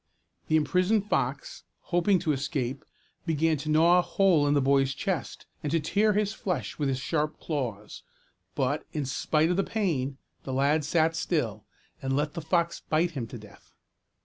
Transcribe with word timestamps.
The 0.47 0.55
imprisoned 0.55 1.07
fox, 1.07 1.63
hoping 1.81 2.17
to 2.21 2.31
escape, 2.31 2.85
began 3.27 3.55
to 3.57 3.69
gnaw 3.69 3.99
a 3.99 4.01
hole 4.01 4.47
in 4.47 4.55
the 4.55 4.59
boy's 4.59 4.95
chest, 4.95 5.45
and 5.61 5.69
to 5.71 5.79
tear 5.79 6.13
his 6.13 6.33
flesh 6.33 6.79
with 6.79 6.89
his 6.89 6.97
sharp 6.97 7.39
claws; 7.39 8.01
but, 8.55 8.83
in 8.93 9.05
spite 9.05 9.51
of 9.51 9.57
the 9.57 9.63
pain, 9.63 10.17
the 10.43 10.53
lad 10.53 10.83
sat 10.83 11.15
still, 11.15 11.65
and 12.01 12.15
let 12.15 12.33
the 12.33 12.41
fox 12.41 12.79
bite 12.89 13.11
him 13.11 13.27
to 13.27 13.37
death. 13.37 13.73